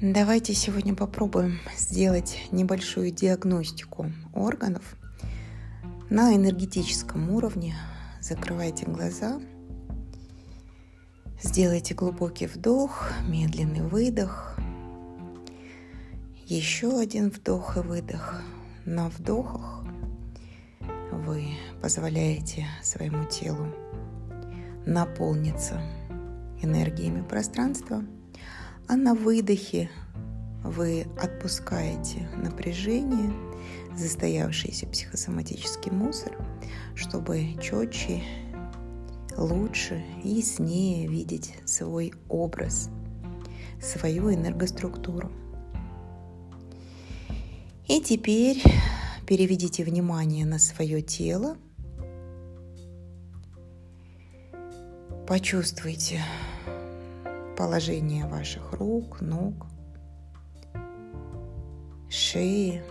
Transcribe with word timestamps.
Давайте 0.00 0.54
сегодня 0.54 0.94
попробуем 0.94 1.58
сделать 1.76 2.38
небольшую 2.52 3.10
диагностику 3.10 4.12
органов 4.32 4.96
на 6.08 6.36
энергетическом 6.36 7.30
уровне. 7.30 7.74
Закрывайте 8.20 8.86
глаза, 8.86 9.40
сделайте 11.42 11.94
глубокий 11.94 12.46
вдох, 12.46 13.10
медленный 13.26 13.80
выдох, 13.80 14.56
еще 16.46 17.00
один 17.00 17.30
вдох 17.30 17.76
и 17.76 17.80
выдох. 17.80 18.40
На 18.84 19.08
вдохах 19.08 19.82
вы 21.10 21.48
позволяете 21.82 22.68
своему 22.84 23.24
телу 23.24 23.74
наполниться 24.86 25.82
энергиями 26.62 27.22
пространства– 27.22 28.04
а 28.88 28.96
на 28.96 29.14
выдохе 29.14 29.90
вы 30.64 31.06
отпускаете 31.22 32.28
напряжение, 32.42 33.32
застоявшийся 33.94 34.86
психосоматический 34.86 35.90
мусор, 35.90 36.36
чтобы 36.94 37.54
четче, 37.60 38.22
лучше, 39.36 40.02
яснее 40.24 41.06
видеть 41.06 41.54
свой 41.66 42.14
образ, 42.28 42.88
свою 43.80 44.32
энергоструктуру. 44.32 45.30
И 47.86 48.00
теперь 48.00 48.62
переведите 49.26 49.84
внимание 49.84 50.46
на 50.46 50.58
свое 50.58 51.02
тело. 51.02 51.56
Почувствуйте 55.26 56.22
положение 57.58 58.24
ваших 58.24 58.72
рук, 58.74 59.20
ног, 59.20 59.66
шеи, 62.08 62.84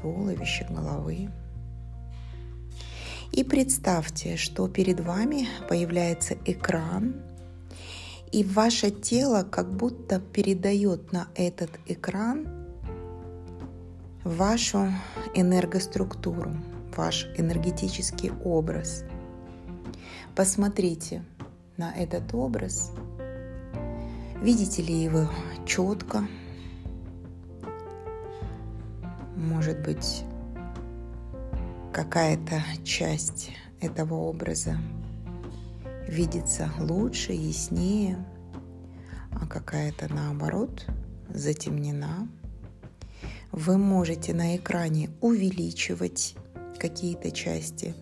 туловища, 0.00 0.68
головы. 0.70 1.30
И 3.32 3.42
представьте, 3.42 4.36
что 4.36 4.68
перед 4.68 5.00
вами 5.00 5.48
появляется 5.68 6.36
экран, 6.46 7.16
и 8.30 8.44
ваше 8.44 8.92
тело 8.92 9.42
как 9.42 9.74
будто 9.74 10.20
передает 10.20 11.10
на 11.10 11.26
этот 11.34 11.70
экран 11.86 12.46
вашу 14.22 14.92
энергоструктуру, 15.34 16.52
ваш 16.96 17.26
энергетический 17.36 18.30
образ. 18.44 19.02
Посмотрите 20.36 21.24
на 21.76 21.92
этот 21.92 22.32
образ– 22.32 22.92
Видите 24.42 24.80
ли 24.80 24.94
его 25.02 25.28
четко? 25.66 26.26
Может 29.36 29.82
быть, 29.82 30.24
какая-то 31.92 32.62
часть 32.82 33.50
этого 33.82 34.14
образа 34.14 34.78
видится 36.08 36.70
лучше, 36.78 37.32
яснее, 37.32 38.24
а 39.32 39.46
какая-то 39.46 40.10
наоборот 40.12 40.86
затемнена. 41.28 42.26
Вы 43.52 43.76
можете 43.76 44.32
на 44.32 44.56
экране 44.56 45.10
увеличивать 45.20 46.34
какие-то 46.78 47.30
части, 47.30 47.94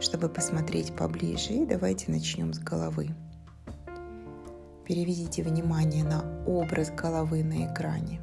чтобы 0.00 0.28
посмотреть 0.28 0.94
поближе. 0.94 1.54
И 1.54 1.66
давайте 1.66 2.12
начнем 2.12 2.52
с 2.52 2.60
головы. 2.60 3.10
Переведите 4.90 5.44
внимание 5.44 6.02
на 6.02 6.24
образ 6.46 6.90
головы 6.90 7.44
на 7.44 7.72
экране. 7.72 8.20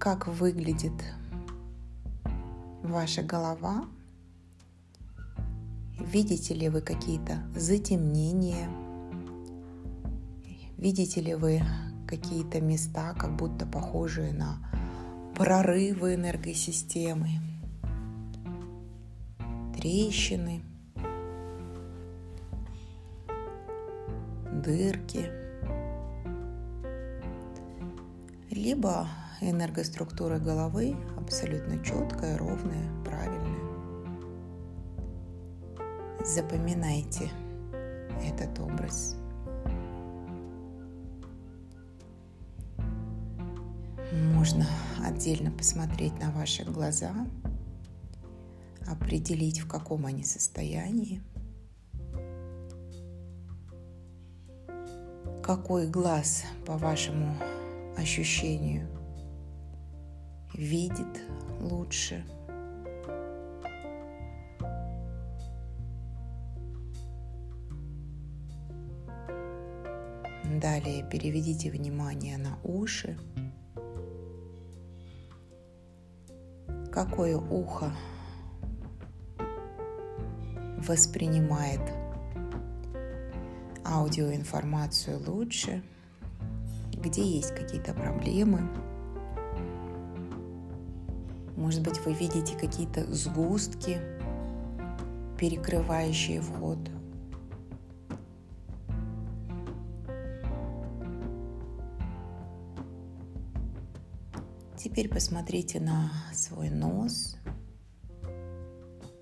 Как 0.00 0.26
выглядит 0.26 0.94
ваша 2.82 3.22
голова? 3.22 3.84
Видите 6.00 6.54
ли 6.54 6.70
вы 6.70 6.80
какие-то 6.80 7.42
затемнения? 7.54 8.70
Видите 10.78 11.20
ли 11.20 11.34
вы 11.34 11.60
какие-то 12.08 12.62
места, 12.62 13.12
как 13.12 13.36
будто 13.36 13.66
похожие 13.66 14.32
на 14.32 14.56
прорывы 15.36 16.14
энергосистемы? 16.14 17.53
Трещины, 19.84 20.62
дырки, 24.64 25.30
либо 28.50 29.06
энергоструктура 29.42 30.38
головы 30.38 30.96
абсолютно 31.18 31.84
четкая, 31.84 32.38
ровная, 32.38 32.88
правильная. 33.04 33.60
Запоминайте 36.24 37.30
этот 38.24 38.58
образ. 38.58 39.18
Можно 44.32 44.66
отдельно 45.04 45.50
посмотреть 45.50 46.18
на 46.20 46.30
ваши 46.30 46.64
глаза– 46.64 47.12
определить, 48.86 49.60
в 49.60 49.68
каком 49.68 50.06
они 50.06 50.24
состоянии. 50.24 51.22
Какой 55.42 55.86
глаз, 55.86 56.44
по 56.66 56.78
вашему 56.78 57.36
ощущению, 57.96 58.88
видит 60.54 61.22
лучше. 61.60 62.24
Далее 70.60 71.06
переведите 71.10 71.70
внимание 71.70 72.38
на 72.38 72.58
уши. 72.62 73.18
Какое 76.90 77.36
ухо 77.36 77.92
воспринимает 80.86 81.80
аудиоинформацию 83.84 85.20
лучше, 85.26 85.82
где 86.92 87.22
есть 87.22 87.54
какие-то 87.54 87.94
проблемы. 87.94 88.68
Может 91.56 91.82
быть, 91.82 91.98
вы 92.04 92.12
видите 92.14 92.56
какие-то 92.58 93.04
сгустки, 93.12 94.00
перекрывающие 95.38 96.40
вход. 96.40 96.78
Теперь 104.76 105.08
посмотрите 105.08 105.80
на 105.80 106.10
свой 106.32 106.68
нос, 106.68 107.36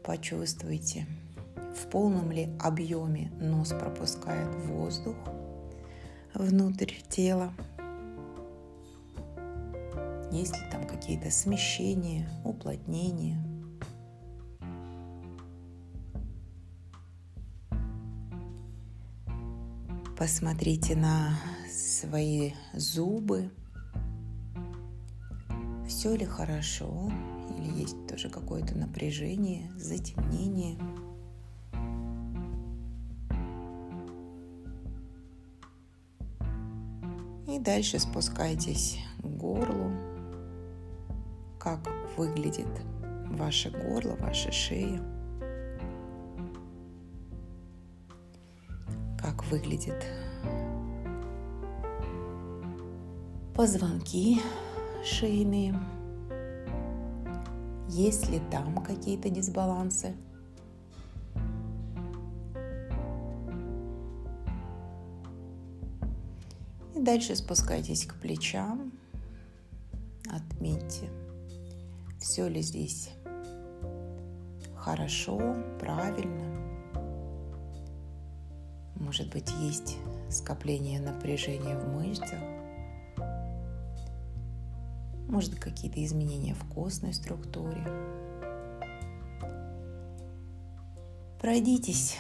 почувствуйте, 0.03 1.07
в 1.83 1.89
полном 1.89 2.31
ли 2.31 2.49
объеме 2.61 3.31
нос 3.41 3.71
пропускает 3.71 4.55
воздух 4.67 5.17
внутрь 6.35 6.95
тела. 7.09 7.53
Есть 10.31 10.57
ли 10.57 10.65
там 10.71 10.87
какие-то 10.87 11.31
смещения, 11.31 12.29
уплотнения. 12.45 13.43
Посмотрите 20.17 20.95
на 20.95 21.37
свои 21.69 22.53
зубы. 22.75 23.51
Все 25.89 26.15
ли 26.15 26.25
хорошо? 26.25 27.11
Или 27.59 27.81
есть 27.81 28.07
тоже 28.07 28.31
какое-то 28.31 28.77
напряжение, 28.79 29.71
затемнение? 29.77 30.79
Дальше 37.63 37.99
спускайтесь 37.99 38.99
к 39.19 39.27
горлу. 39.27 39.93
Как 41.59 41.81
выглядит 42.17 42.69
ваше 43.29 43.71
горло, 43.71 44.17
ваша 44.17 44.51
шея. 44.51 45.01
Как 49.19 49.45
выглядит 49.45 50.05
позвонки 53.55 54.41
шейные. 55.05 55.79
Есть 57.89 58.29
ли 58.31 58.41
там 58.51 58.83
какие-то 58.83 59.31
дисбалансы? 59.31 60.17
И 66.95 67.01
дальше 67.01 67.35
спускайтесь 67.37 68.07
к 68.07 68.15
плечам. 68.15 68.93
Отметьте, 70.31 71.09
все 72.21 72.49
ли 72.49 72.63
здесь 72.63 73.11
хорошо, 74.77 75.57
правильно. 75.79 76.53
Может 78.97 79.31
быть, 79.31 79.51
есть 79.61 79.99
скопление 80.31 81.01
напряжения 81.01 81.77
в 81.77 81.89
мышцах. 81.89 82.39
Может, 85.29 85.59
какие-то 85.59 86.05
изменения 86.05 86.55
в 86.55 86.69
костной 86.73 87.15
структуре. 87.15 87.85
Пройдитесь 91.41 92.17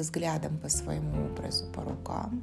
взглядом 0.00 0.58
по 0.58 0.68
своему 0.68 1.26
образу, 1.26 1.66
по 1.72 1.82
рукам. 1.82 2.42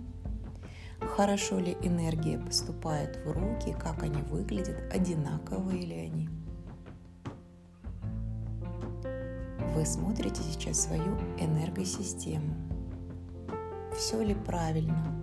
Хорошо 0.99 1.59
ли 1.59 1.77
энергия 1.81 2.39
поступает 2.39 3.17
в 3.25 3.31
руки, 3.31 3.75
как 3.79 4.03
они 4.03 4.21
выглядят, 4.23 4.91
одинаковые 4.93 5.85
ли 5.85 5.95
они. 5.95 6.29
Вы 9.75 9.85
смотрите 9.85 10.41
сейчас 10.41 10.81
свою 10.81 11.17
энергосистему. 11.37 12.55
Все 13.95 14.23
ли 14.23 14.33
правильно? 14.33 15.13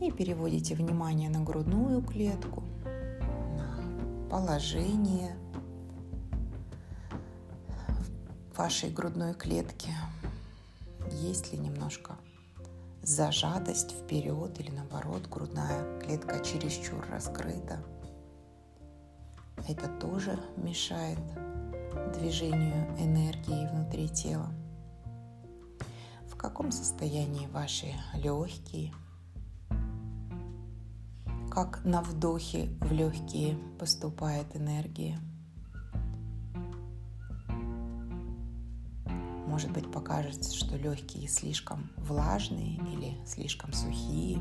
И 0.00 0.10
переводите 0.10 0.74
внимание 0.74 1.30
на 1.30 1.40
грудную 1.40 2.02
клетку, 2.02 2.62
на 3.56 4.28
положение 4.28 5.36
вашей 8.56 8.90
грудной 8.90 9.34
клетки. 9.34 9.90
Есть 11.10 11.52
ли 11.52 11.58
немножко 11.58 12.16
зажатость 13.02 13.92
вперед 13.92 14.58
или 14.60 14.70
наоборот 14.70 15.28
грудная 15.28 16.00
клетка 16.00 16.40
чересчур 16.44 17.04
раскрыта. 17.10 17.82
Это 19.68 19.88
тоже 19.98 20.38
мешает 20.56 21.18
движению 22.16 22.86
энергии 22.98 23.68
внутри 23.68 24.08
тела. 24.08 24.52
В 26.28 26.36
каком 26.36 26.72
состоянии 26.72 27.46
ваши 27.48 27.92
легкие? 28.14 28.92
Как 31.50 31.84
на 31.84 32.00
вдохе 32.00 32.70
в 32.80 32.92
легкие 32.92 33.58
поступает 33.78 34.56
энергия? 34.56 35.18
Может 39.52 39.70
быть, 39.70 39.92
покажется, 39.92 40.56
что 40.56 40.78
легкие 40.78 41.28
слишком 41.28 41.90
влажные 41.98 42.76
или 42.76 43.18
слишком 43.26 43.70
сухие. 43.74 44.38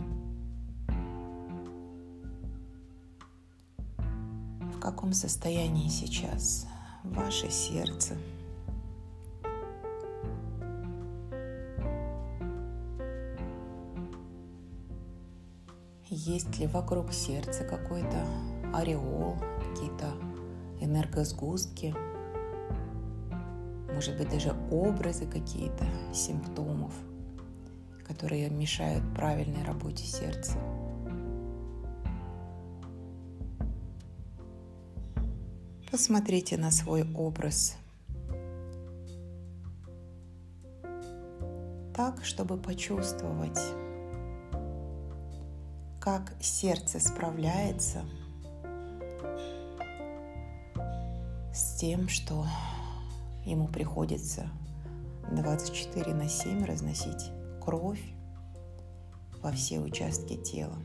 В 3.98 4.80
каком 4.80 5.12
состоянии 5.12 5.90
сейчас 5.90 6.66
ваше 7.04 7.52
сердце? 7.52 8.16
Есть 16.08 16.58
ли 16.58 16.68
вокруг 16.68 17.12
сердца 17.12 17.66
какой-то 17.66 18.26
ореол, 18.74 19.36
какие-то 19.60 20.14
энергосгустки– 20.80 21.94
может 24.02 24.18
быть 24.18 24.30
даже 24.30 24.56
образы 24.72 25.28
какие-то 25.28 25.86
симптомов, 26.12 26.92
которые 28.08 28.50
мешают 28.50 29.04
правильной 29.14 29.64
работе 29.64 30.04
сердца. 30.06 30.58
Посмотрите 35.92 36.58
на 36.58 36.72
свой 36.72 37.08
образ 37.14 37.78
так, 41.96 42.26
чтобы 42.26 42.58
почувствовать, 42.58 43.62
как 46.00 46.34
сердце 46.42 47.00
справляется 47.00 48.02
с 51.54 51.76
тем, 51.78 52.10
что 52.10 52.48
ему 53.46 53.68
приходится 53.68 54.50
24 55.32 56.14
на 56.14 56.28
7 56.28 56.66
разносить 56.66 57.32
кровь 57.62 58.04
во 59.42 59.52
все 59.52 59.80
участки 59.80 60.36
тела. 60.36 60.78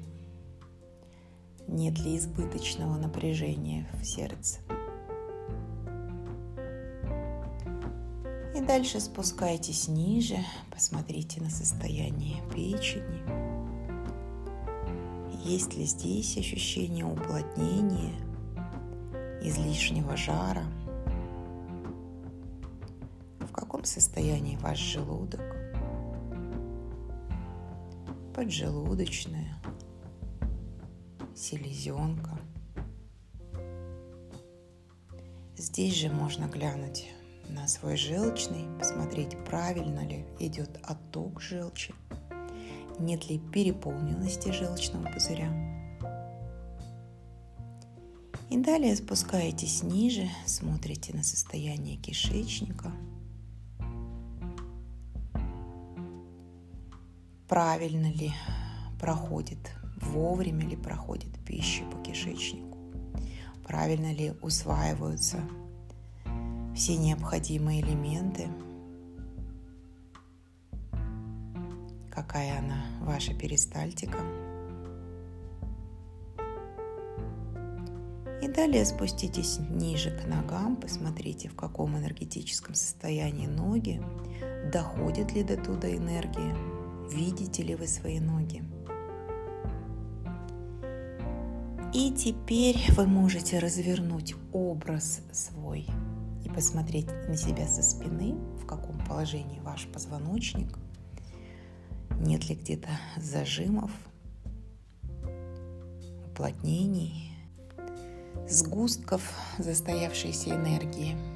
Нет 1.67 1.99
ли 1.99 2.17
избыточного 2.17 2.97
напряжения 2.97 3.89
в 4.01 4.05
сердце? 4.05 4.61
И 8.55 8.61
дальше 8.61 9.01
спускайтесь 9.01 9.89
ниже, 9.89 10.39
посмотрите 10.71 11.43
на 11.43 11.51
состояние 11.51 12.43
печени. 12.55 13.23
Есть 15.45 15.77
ли 15.77 15.85
здесь 15.85 16.39
ощущение 16.39 17.05
уплотнения, 17.05 18.15
излишнего 19.43 20.17
жара– 20.17 20.65
состоянии 23.87 24.57
ваш 24.57 24.79
желудок, 24.79 25.41
поджелудочная, 28.35 29.57
селезенка. 31.35 32.39
Здесь 35.57 35.95
же 35.95 36.11
можно 36.11 36.47
глянуть 36.47 37.09
на 37.49 37.67
свой 37.67 37.97
желчный, 37.97 38.67
посмотреть, 38.79 39.37
правильно 39.45 40.07
ли 40.07 40.27
идет 40.39 40.79
отток 40.83 41.41
желчи, 41.41 41.95
нет 42.99 43.31
ли 43.31 43.39
переполненности 43.39 44.51
желчного 44.51 45.11
пузыря. 45.11 45.51
И 48.51 48.59
далее 48.59 48.95
спускаетесь 48.95 49.83
ниже, 49.83 50.29
смотрите 50.45 51.15
на 51.15 51.23
состояние 51.23 51.97
кишечника– 51.97 52.93
правильно 57.49 58.11
ли 58.11 58.33
проходит, 59.01 59.73
вовремя 60.01 60.67
ли 60.67 60.77
проходит 60.77 61.39
пища 61.45 61.85
по 61.85 61.99
кишечнику, 62.03 62.79
правильно 63.67 64.13
ли 64.13 64.35
усваиваются 64.43 65.41
все 66.75 66.97
необходимые 66.97 67.81
элементы, 67.81 68.49
какая 72.11 72.59
она 72.59 72.85
ваша 73.01 73.33
перистальтика. 73.35 74.19
И 78.43 78.49
далее 78.49 78.85
спуститесь 78.85 79.59
ниже 79.71 80.11
к 80.11 80.27
ногам, 80.27 80.77
посмотрите, 80.77 81.49
в 81.49 81.57
каком 81.57 81.97
энергетическом 81.97 82.75
состоянии 82.75 83.47
ноги, 83.47 84.03
доходит 84.71 85.33
ли 85.33 85.43
до 85.43 85.57
туда 85.57 85.91
энергия, 85.91 86.55
видите 87.11 87.63
ли 87.63 87.75
вы 87.75 87.87
свои 87.87 88.21
ноги. 88.21 88.63
И 91.95 92.13
теперь 92.13 92.79
вы 92.97 93.07
можете 93.07 93.59
развернуть 93.59 94.35
образ 94.53 95.23
свой 95.33 95.87
и 96.45 96.49
посмотреть 96.49 97.09
на 97.29 97.37
себя 97.37 97.67
со 97.67 97.83
спины, 97.83 98.35
в 98.61 98.67
каком 98.67 98.99
положении 99.07 99.61
ваш 99.61 99.87
позвоночник, 99.87 100.77
нет 102.11 102.49
ли 102.49 102.55
где-то 102.55 102.91
зажимов, 103.17 103.91
уплотнений, 106.27 107.33
сгустков 108.49 109.33
застоявшейся 109.59 110.51
энергии– 110.51 111.17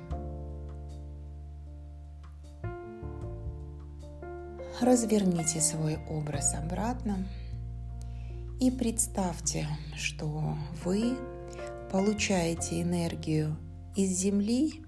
разверните 4.81 5.61
свой 5.61 5.99
образ 6.09 6.55
обратно 6.55 7.27
и 8.61 8.71
представьте, 8.71 9.67
что 9.97 10.57
вы 10.85 11.17
получаете 11.91 12.83
энергию 12.83 13.57
из 13.97 14.11
Земли 14.11 14.85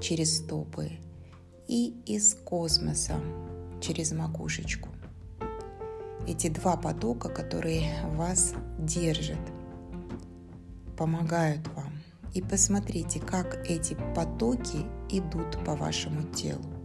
через 0.00 0.38
стопы 0.38 0.92
и 1.66 1.94
из 2.06 2.34
космоса 2.34 3.20
через 3.80 4.12
макушечку. 4.12 4.88
Эти 6.26 6.48
два 6.48 6.76
потока, 6.76 7.28
которые 7.28 7.90
вас 8.14 8.54
держат, 8.78 9.38
помогают 10.96 11.66
вам. 11.74 11.92
И 12.34 12.42
посмотрите, 12.42 13.20
как 13.20 13.66
эти 13.68 13.96
потоки 14.14 14.84
идут 15.10 15.62
по 15.64 15.74
вашему 15.74 16.22
телу. 16.34 16.77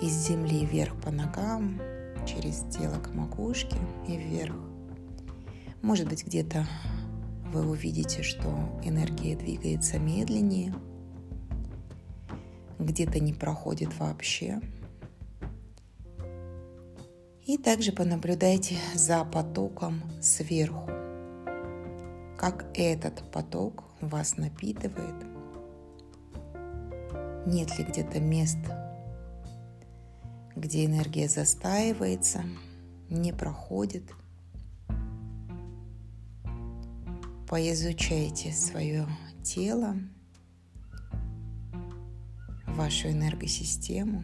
Из 0.00 0.12
земли 0.26 0.64
вверх 0.64 0.94
по 1.00 1.10
ногам, 1.10 1.80
через 2.26 2.64
тело 2.70 2.98
к 2.98 3.12
макушке 3.14 3.76
и 4.06 4.16
вверх. 4.16 4.54
Может 5.82 6.08
быть, 6.08 6.24
где-то 6.24 6.66
вы 7.52 7.68
увидите, 7.68 8.22
что 8.22 8.48
энергия 8.82 9.36
двигается 9.36 9.98
медленнее, 9.98 10.74
где-то 12.78 13.20
не 13.20 13.32
проходит 13.32 13.98
вообще. 13.98 14.60
И 17.44 17.58
также 17.58 17.92
понаблюдайте 17.92 18.76
за 18.94 19.24
потоком 19.24 20.00
сверху, 20.20 20.88
как 22.38 22.66
этот 22.74 23.30
поток 23.32 23.84
вас 24.00 24.36
напитывает. 24.36 25.14
Нет 27.44 27.76
ли 27.76 27.84
где-то 27.84 28.20
мест, 28.20 28.58
где 30.56 30.84
энергия 30.86 31.28
застаивается, 31.28 32.44
не 33.08 33.32
проходит– 33.32 34.04
поизучайте 37.52 38.50
свое 38.50 39.06
тело, 39.42 39.94
вашу 42.66 43.10
энергосистему. 43.10 44.22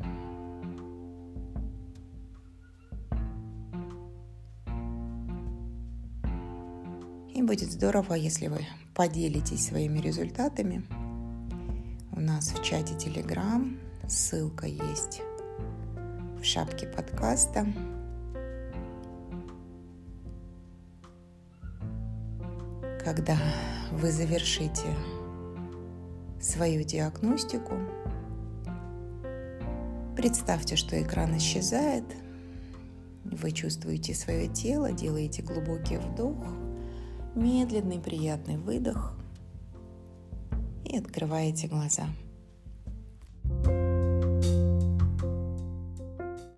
И 7.34 7.42
будет 7.42 7.70
здорово, 7.70 8.14
если 8.14 8.46
вы 8.46 8.60
поделитесь 8.94 9.66
своими 9.66 9.98
результатами. 9.98 10.86
У 12.12 12.20
нас 12.20 12.48
в 12.52 12.62
чате 12.62 12.94
Telegram 12.94 13.78
ссылка 14.08 14.66
есть 14.66 15.20
в 16.40 16.44
шапке 16.44 16.86
подкаста. 16.86 17.66
когда 23.08 23.38
вы 23.90 24.10
завершите 24.10 24.94
свою 26.42 26.84
диагностику, 26.84 27.72
представьте, 30.14 30.76
что 30.76 31.00
экран 31.00 31.34
исчезает, 31.38 32.04
вы 33.24 33.52
чувствуете 33.52 34.14
свое 34.14 34.46
тело, 34.48 34.92
делаете 34.92 35.42
глубокий 35.42 35.96
вдох, 35.96 36.36
медленный 37.34 37.98
приятный 37.98 38.58
выдох 38.58 39.14
и 40.84 40.98
открываете 40.98 41.66
глаза. 41.66 42.08
thank 43.48 43.68
you 43.68 43.77